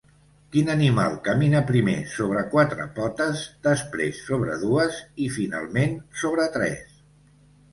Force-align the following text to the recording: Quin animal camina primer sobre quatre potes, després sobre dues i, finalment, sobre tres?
Quin 0.53 0.69
animal 0.75 1.17
camina 1.27 1.59
primer 1.71 1.93
sobre 2.13 2.41
quatre 2.55 2.87
potes, 2.95 3.43
després 3.67 4.23
sobre 4.31 4.57
dues 4.65 4.99
i, 5.27 5.29
finalment, 5.37 5.95
sobre 6.25 6.49
tres? 6.57 6.99